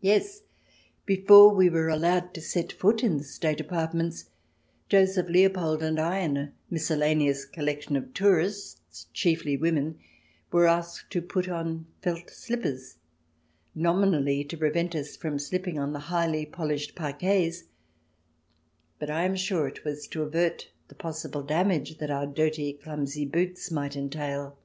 [0.00, 0.40] Yes,
[1.04, 4.30] before we were allowed to set foot in the State apartments,
[4.88, 9.98] Joseph Leopold and I and a miscellaneous collection of tourists, chiefly women";
[10.50, 12.96] were asked to put on felt slippers,
[13.74, 17.64] nominally to prevent us from slipping on the highly polished parquets,
[18.98, 23.26] but I am sure it was to avert the possible damage that our dirty, clumsy
[23.26, 24.56] boots might entail.